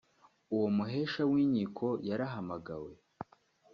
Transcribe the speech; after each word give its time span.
uwo 0.55 0.67
muhesha 0.77 1.21
w’inkiko 1.31 1.85
yarahamagawe 2.09 2.91